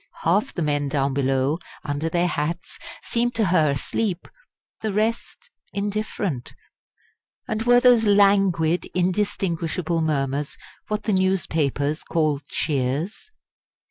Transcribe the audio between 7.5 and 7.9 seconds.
were